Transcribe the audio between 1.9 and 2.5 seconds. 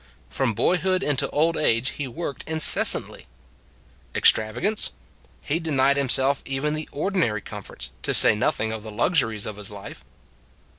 worked